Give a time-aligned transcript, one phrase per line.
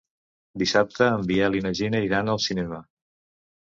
[0.61, 2.85] Dissabte en Biel i na Gina iran al cinema.